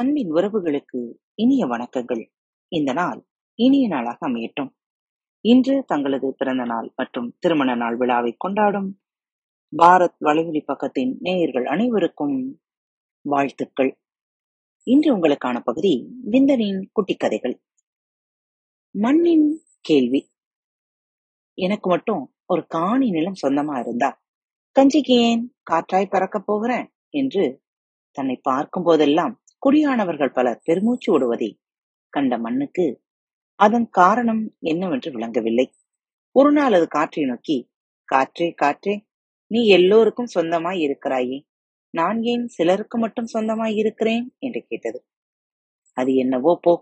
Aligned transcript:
அன்பின் 0.00 0.32
உறவுகளுக்கு 0.32 1.14
இனிய 1.34 1.66
வணக்கங்கள். 1.66 2.30
இந்த 2.68 2.92
நாள் 2.92 3.26
இனிய 3.54 3.88
நாளாக 3.88 4.28
அமையட்டும். 4.28 4.70
இன்று 5.40 5.84
தங்களது 5.86 6.34
பிறந்த 6.36 6.64
நாள் 6.64 6.92
மற்றும் 6.96 7.36
திருமண 7.38 7.74
நாள் 7.74 7.96
விழாவை 7.96 8.34
கொண்டாடும் 8.38 9.00
பாரத் 9.76 10.16
வலைவலி 10.20 10.62
பக்கத்தின் 10.66 11.16
நேயர்கள் 11.18 11.66
அனைவருக்கும் 11.66 12.60
வாழ்த்துக்கள். 13.20 14.00
இன்று 14.82 15.16
உங்களுக்கான 15.16 15.60
பகுதி 15.64 16.10
விந்தனின் 16.30 16.86
குட்டி 16.92 17.14
கதைகள் 17.14 17.62
மண்ணின் 18.90 19.62
கேள்வி. 19.80 20.32
எனக்கு 21.54 21.90
மட்டும் 21.90 22.34
ஒரு 22.46 22.66
காணி 22.66 23.10
நிலம் 23.10 23.40
சொந்தமா 23.42 23.80
இருந்தா 23.80 24.22
கஞ்சிக்கு 24.80 25.20
ஏன் 25.26 25.54
காற்றாய் 25.70 26.10
பறக்கப் 26.10 26.46
போகிறேன்? 26.46 26.92
என்று 27.08 27.62
தன்னை 28.10 28.36
பார்க்கும் 28.42 28.82
போதெல்லாம் 28.82 29.39
குடியானவர்கள் 29.62 30.32
பலர் 30.32 30.62
பெருமூச்சு 30.64 31.08
விடுவதை 31.12 31.48
கண்ட 32.12 32.38
மண்ணுக்கு 32.38 32.86
அதன் 33.60 33.88
காரணம் 33.90 34.42
என்னவென்று 34.62 35.10
விளங்கவில்லை. 35.10 35.66
ஒரு 36.36 36.52
நாள் 36.52 36.72
அது 36.72 36.86
காற்றை 36.88 37.24
நோக்கி 37.24 37.56
காற்றே 38.08 38.48
காற்றே 38.54 38.94
நீ 39.50 39.66
எல்லோருக்கும் 39.68 40.32
சொந்தமாய் 40.34 40.80
இருக்கிறாயே. 40.80 41.38
நான் 41.94 42.18
ஏன் 42.22 42.44
சிலருக்கு 42.48 42.98
மட்டும் 42.98 43.28
சொந்தமாய் 43.34 43.74
இருக்கிறேன்? 43.74 44.24
என்று 44.38 44.60
கேட்டது. 44.62 44.98
அது 45.96 46.14
என்னவோ 46.14 46.58
போ 46.62 46.72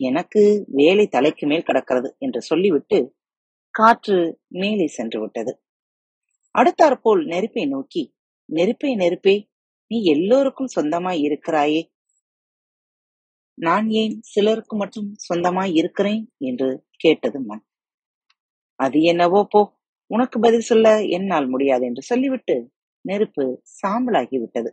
எனக்கு 0.00 0.42
வேலை 0.72 1.06
தலைக்கு 1.06 1.46
மேல் 1.46 1.62
கிடக்கிறது 1.62 2.16
என்று 2.18 2.42
சொல்லிவிட்டு 2.42 2.98
காற்று 3.74 4.18
மேலே 4.54 4.86
சென்று 4.88 5.20
விட்டது. 5.20 5.52
அடுத்தாற்போல் 6.54 7.22
நெருப்பை 7.24 7.64
நோக்கி 7.66 8.02
நெருப்பே 8.48 8.90
நெருப்பே 8.94 9.36
நீ 9.90 9.98
எல்லோருக்கும் 10.04 10.74
சொந்தமாய் 10.76 11.20
இருக்கிறாயே. 11.20 11.82
நான் 13.58 13.90
ஏன் 13.90 14.18
சிலருக்கு 14.20 14.76
மட்டும் 14.76 15.14
சொந்தமாய் 15.16 15.74
இருக்கிறேன்? 15.74 16.32
என்று 16.38 16.86
கேட்டது 16.96 17.40
மண். 17.40 17.64
அது 18.74 19.02
என்னவோ 19.02 19.46
போ 19.50 19.78
உனக்கு 20.06 20.40
பதில் 20.40 20.60
சொல்ல 20.60 21.04
என்னால் 21.04 21.48
முடியாது 21.48 21.86
என்று 21.86 22.02
சொல்லிவிட்டு 22.02 22.72
நெருப்பு 23.00 23.62
சாம்பலாகிவிட்டது. 23.86 24.70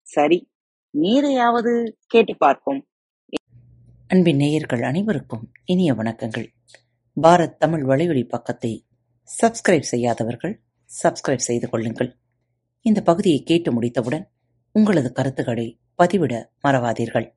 சரி 0.00 0.50
நீரையாவது 0.94 1.92
கேட்டு 2.06 2.36
பார்ப்போம். 2.36 2.88
அன்பின் 4.06 4.36
நேயர்கள் 4.36 4.82
அனைவருக்கும் 4.82 5.50
இனிய 5.64 5.92
வணக்கங்கள். 5.92 6.46
பாரத் 7.22 7.56
தமிழ் 7.56 7.84
வலையொலி 7.84 8.28
பக்கத்தை 8.28 8.86
சப்ஸ்கிரைப் 9.42 9.90
செய்யாதவர்கள் 9.90 10.60
சப்ஸ்கிரைப் 11.02 11.46
செய்து 11.48 11.68
கொள்ளுங்கள். 11.68 12.16
இந்த 12.80 13.02
பகுதியை 13.02 13.42
கேட்டு 13.42 13.72
முடித்தவுடன் 13.72 14.30
உங்களது 14.74 15.12
கருத்துக்களை 15.12 15.80
பதிவிட 15.98 16.44
மறவாதீர்கள். 16.62 17.36